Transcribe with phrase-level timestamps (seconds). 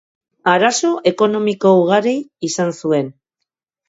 [0.51, 2.13] Arazo ekonomiko ugari
[2.49, 3.13] izan zuen.